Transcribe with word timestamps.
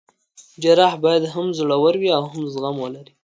جراح 0.61 0.93
باید 1.03 1.23
هم 1.33 1.47
زړه 1.59 1.75
ور 1.83 1.95
وي 2.01 2.09
او 2.17 2.23
هم 2.31 2.41
زغم 2.53 2.75
ولري. 2.83 3.13